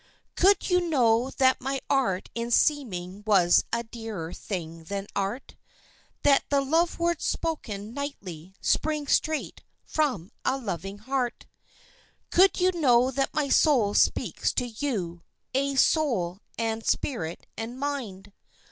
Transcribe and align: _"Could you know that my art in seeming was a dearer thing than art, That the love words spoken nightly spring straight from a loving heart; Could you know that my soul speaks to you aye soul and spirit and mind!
_"Could 0.35 0.67
you 0.71 0.81
know 0.89 1.29
that 1.37 1.61
my 1.61 1.79
art 1.87 2.27
in 2.33 2.49
seeming 2.49 3.23
was 3.27 3.63
a 3.71 3.83
dearer 3.83 4.33
thing 4.33 4.85
than 4.85 5.05
art, 5.15 5.55
That 6.23 6.43
the 6.49 6.59
love 6.59 6.97
words 6.97 7.23
spoken 7.23 7.93
nightly 7.93 8.55
spring 8.61 9.05
straight 9.05 9.63
from 9.85 10.31
a 10.43 10.57
loving 10.57 10.97
heart; 10.97 11.45
Could 12.31 12.59
you 12.59 12.71
know 12.71 13.11
that 13.11 13.31
my 13.35 13.47
soul 13.47 13.93
speaks 13.93 14.51
to 14.53 14.65
you 14.65 15.21
aye 15.53 15.75
soul 15.75 16.39
and 16.57 16.83
spirit 16.83 17.45
and 17.55 17.79
mind! 17.79 18.33